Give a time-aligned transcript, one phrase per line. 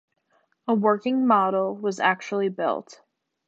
[0.67, 3.01] A working model was actually built.